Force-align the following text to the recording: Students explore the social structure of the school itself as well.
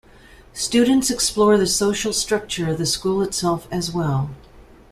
Students 0.55 1.11
explore 1.11 1.59
the 1.59 1.67
social 1.67 2.11
structure 2.11 2.67
of 2.71 2.79
the 2.79 2.87
school 2.87 3.21
itself 3.21 3.67
as 3.69 3.91
well. 3.91 4.31